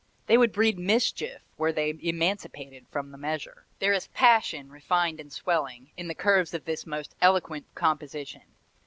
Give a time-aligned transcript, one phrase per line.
[0.25, 5.31] They would breed mischief, were they emancipated from the measure." There is passion, refined and
[5.31, 8.41] swelling, in the curves of this most eloquent composition.